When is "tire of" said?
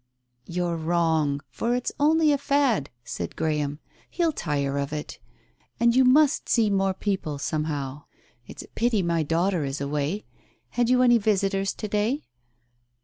4.31-4.91